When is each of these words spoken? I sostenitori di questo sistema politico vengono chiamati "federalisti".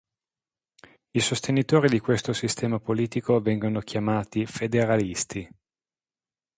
I 1.11 1.19
sostenitori 1.19 1.87
di 1.87 1.99
questo 1.99 2.33
sistema 2.33 2.79
politico 2.79 3.39
vengono 3.39 3.81
chiamati 3.81 4.47
"federalisti". 4.47 5.47